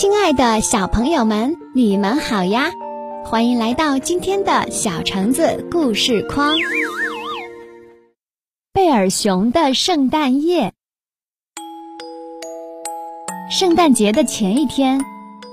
[0.00, 2.70] 亲爱的小朋友们，你们好呀！
[3.24, 6.54] 欢迎来到今天的小橙子故事框。
[8.72, 10.72] 贝尔熊的圣诞夜，
[13.50, 15.04] 圣诞节的前一天，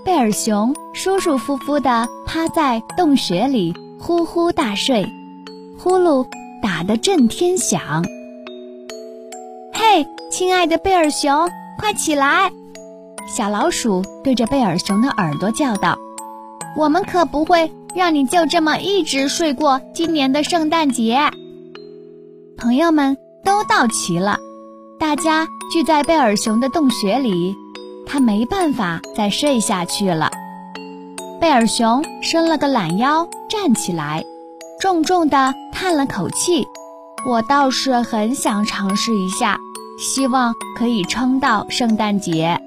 [0.05, 5.04] 贝尔熊舒舒服服地趴在洞穴里呼呼大睡，
[5.75, 6.23] 呼噜
[6.62, 8.05] 打得震天响。
[9.73, 11.50] 嘿，亲爱的贝尔熊，
[11.80, 12.52] 快起来！
[13.28, 15.98] 小老鼠对着贝尔熊的耳朵叫道
[16.77, 21.20] ：“我们可不会让你就这么一直睡过今年的圣诞节。”
[22.58, 24.38] 朋友们都到齐了，
[25.00, 27.55] 大家聚在贝尔熊的洞穴里，
[28.05, 30.31] 他没办法再睡下去了。
[31.42, 34.23] 贝尔熊伸了个懒腰，站起来，
[34.80, 36.66] 重重地叹了口气
[37.28, 39.58] ：“我倒是很想尝试一下，
[40.00, 42.59] 希望可以撑到圣诞节。”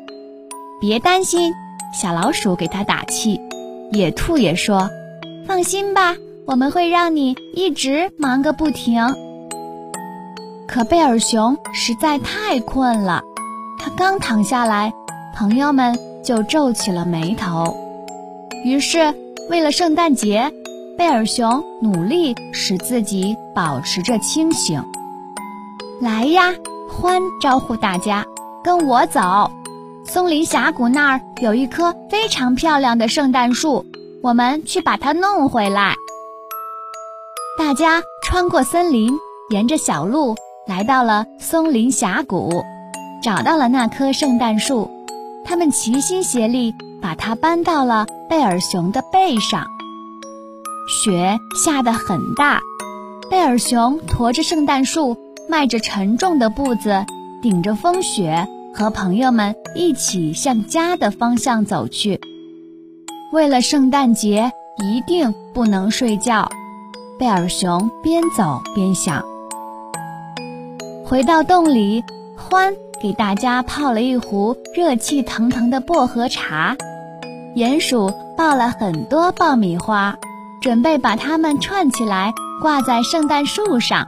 [0.80, 1.52] 别担心，
[1.92, 3.41] 小老鼠给他打气。
[3.91, 4.89] 野兔也说
[5.47, 6.14] ：“放心吧，
[6.47, 9.03] 我们会让你一直忙个不停。”
[10.69, 13.22] 可贝尔熊实在太困了，
[13.78, 14.92] 他刚躺下来，
[15.34, 17.75] 朋友们就皱起了眉头。
[18.64, 19.14] 于是，
[19.48, 20.53] 为了圣诞节，
[20.98, 24.84] 贝尔熊努力使自己保持着清醒。
[26.00, 26.55] 来呀，
[26.91, 28.25] 欢招呼大家，
[28.62, 29.50] 跟我走。
[30.09, 33.84] 松林峡谷那儿有一棵非常漂亮的圣诞树，
[34.23, 35.97] 我们去把它弄回来。
[37.59, 39.12] 大家穿过森林，
[39.50, 40.34] 沿着小路
[40.67, 42.65] 来到了松林峡谷，
[43.23, 44.91] 找到了那棵圣诞树。
[45.45, 49.67] 他们齐心协力把它搬到了贝尔熊的背上。
[50.89, 52.61] 雪下得很大，
[53.31, 55.19] 贝尔熊驮着圣诞树，
[55.50, 57.05] 迈着沉重的步子，
[57.43, 58.48] 顶着风雪。
[58.79, 62.21] 和朋友们一起向家的方向走去。
[63.33, 66.48] 为了圣诞节，一定不能睡觉。
[67.19, 69.25] 贝尔熊边走边想。
[71.05, 72.05] 回到洞里，
[72.38, 72.72] 獾
[73.03, 76.77] 给大家泡了一壶热气腾腾的薄荷茶。
[77.56, 80.17] 鼹鼠抱了很多爆米花，
[80.62, 84.06] 准备把它们串起来挂在圣诞树上。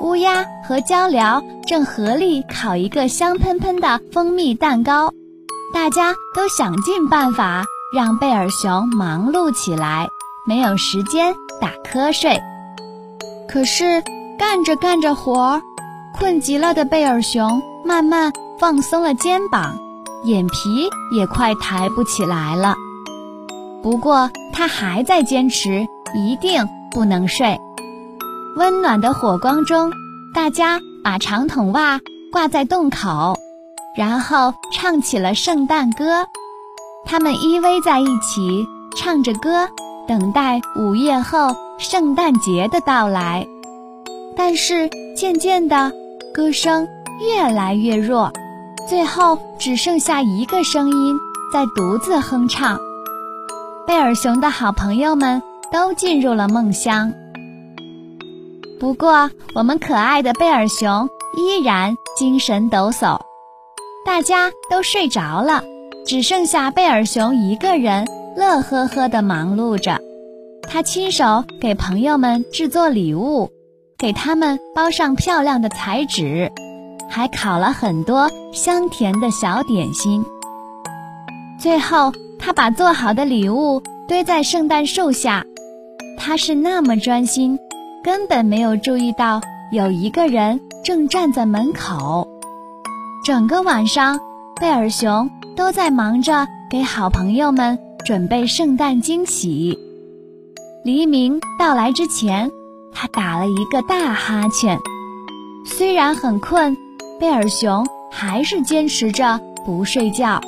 [0.00, 5.12] 乌鸦和鹪鹩正合力烤一个香喷喷的蜂蜜蛋糕，
[5.72, 7.64] 大家都想尽办法
[7.94, 10.08] 让贝尔熊忙碌起来，
[10.46, 12.40] 没有时间打瞌睡。
[13.48, 14.02] 可是
[14.38, 15.62] 干着干着活儿，
[16.18, 19.78] 困极了的贝尔熊慢慢放松了肩膀，
[20.24, 22.74] 眼皮也快抬不起来了。
[23.82, 27.58] 不过他还在坚持，一定不能睡。
[28.56, 29.92] 温暖的火光中，
[30.32, 32.00] 大家把长筒袜
[32.32, 33.36] 挂在洞口，
[33.94, 36.26] 然后唱起了圣诞歌。
[37.04, 39.68] 他们依偎在一起，唱着歌，
[40.08, 43.46] 等待午夜后圣诞节的到来。
[44.34, 45.92] 但是渐渐的，
[46.34, 46.88] 歌声
[47.20, 48.32] 越来越弱，
[48.88, 51.14] 最后只剩下一个声音
[51.52, 52.80] 在独自哼唱。
[53.86, 57.12] 贝尔熊的好朋友们都进入了梦乡。
[58.78, 63.18] 不过，我们可爱的贝尔熊依然精神抖擞。
[64.04, 65.64] 大家都睡着了，
[66.06, 69.98] 只剩下贝尔熊一个人乐呵呵地忙碌着。
[70.68, 73.50] 他亲手给朋友们制作礼物，
[73.96, 76.52] 给他们包上漂亮的彩纸，
[77.08, 80.24] 还烤了很多香甜的小点心。
[81.58, 85.44] 最后，他把做好的礼物堆在圣诞树下。
[86.18, 87.58] 他是那么专心。
[88.06, 89.40] 根本没有注意到
[89.72, 92.28] 有一个人正站在门口。
[93.24, 94.20] 整个晚上，
[94.60, 99.76] 贝尔熊都在忙着给好朋友们准备圣诞惊喜。
[100.84, 102.52] 黎明到来之前，
[102.92, 104.78] 他打了一个大哈欠。
[105.66, 106.76] 虽然很困，
[107.18, 110.40] 贝尔熊还是坚持着不睡觉。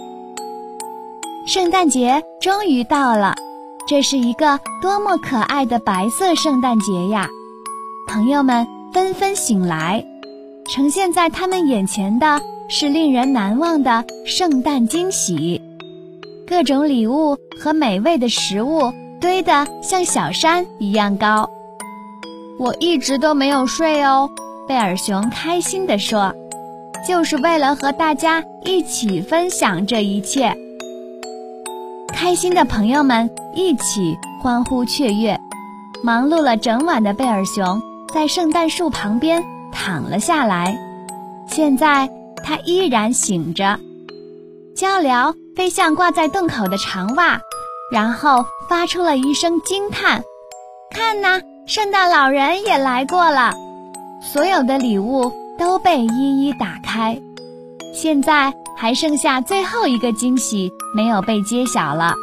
[1.44, 3.34] 圣诞节终于到了，
[3.88, 7.28] 这是一个多么可爱的白色圣诞节呀！
[8.08, 10.02] 朋友们纷纷醒来，
[10.66, 15.60] 呈现在他们眼前的是令人难忘的圣诞惊喜。
[16.46, 18.90] 各种礼物和美味的食物
[19.20, 21.49] 堆得像小山一样高。
[22.58, 24.28] 我一直都没有睡哦，
[24.66, 26.34] 贝尔熊开心地说，
[27.06, 30.50] 就是为了和大家一起分享这一切。
[32.14, 35.38] 开心的朋友们一起欢呼雀跃，
[36.02, 37.78] 忙碌了整晚的贝尔熊。
[38.12, 40.76] 在圣诞树旁边躺了下来，
[41.46, 42.08] 现在
[42.44, 43.78] 他依然醒着。
[44.75, 47.40] 鹪鹩飞向挂在洞口的长袜，
[47.90, 50.22] 然后发出了一声惊叹
[50.94, 53.52] ：“看呐，圣诞老人也来过了！”
[54.22, 57.20] 所有的礼物都被一一打开，
[57.93, 62.14] 现在还剩下最后一个惊喜没有被揭晓了。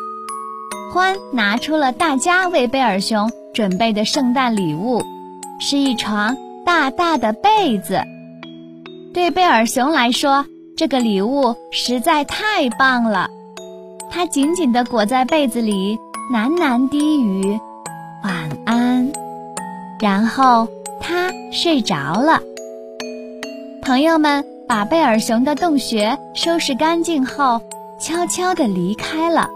[0.94, 5.04] 欢拿出了大家为贝尔熊准备的圣诞礼物，
[5.60, 6.36] 是一床
[6.66, 8.02] 大大的被子。
[9.14, 13.30] 对贝尔熊来说，这个礼物实在太棒了。
[14.12, 15.98] 它紧紧地裹在被子里，
[16.32, 17.60] 喃喃低语
[18.24, 19.12] ：“晚安。”
[20.00, 20.68] 然后
[21.00, 22.42] 它睡着了。
[23.82, 27.62] 朋友们把贝尔熊的洞穴收拾干净后，
[28.00, 29.50] 悄悄地离开了。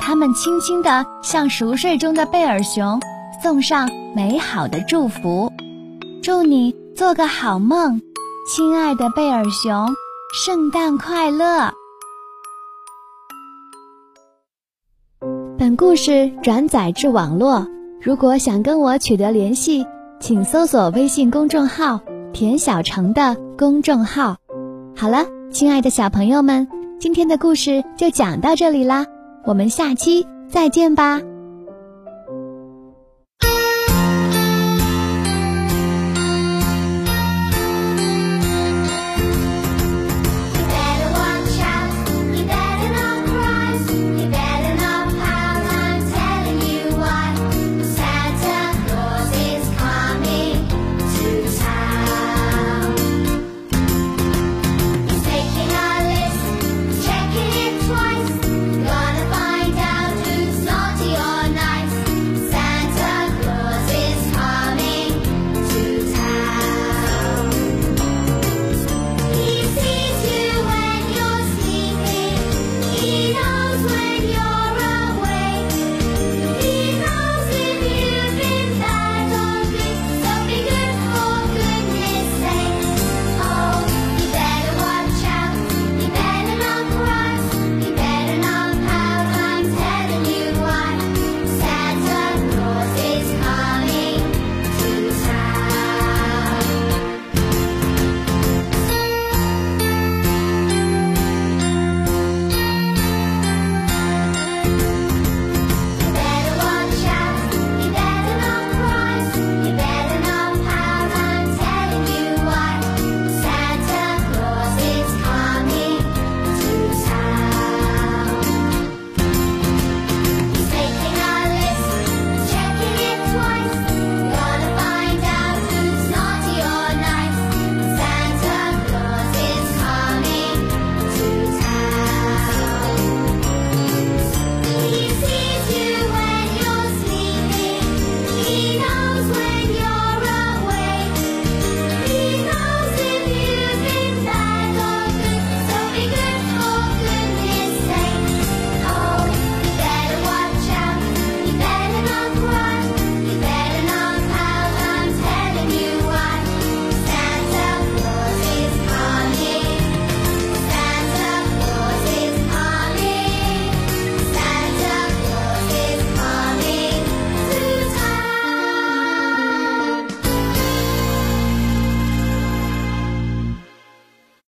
[0.00, 2.98] 他们轻轻地向熟睡中的贝尔熊
[3.40, 5.52] 送上美好的祝福
[6.22, 8.02] ：“祝你做个好梦，
[8.52, 9.94] 亲爱的贝尔熊，
[10.44, 11.72] 圣诞快乐！”
[15.56, 17.68] 本故事转载至网络，
[18.02, 19.86] 如果想跟我取得联系，
[20.18, 22.00] 请搜索微信公众号
[22.34, 24.36] “田小成”的公众号。
[24.96, 26.66] 好了，亲爱的小朋友们，
[26.98, 29.06] 今天的故事就讲到这里啦。
[29.44, 31.20] 我们下期再见吧。